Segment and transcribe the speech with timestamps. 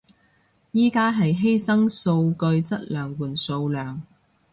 [0.73, 4.01] 而家係犧牲數據質量換數量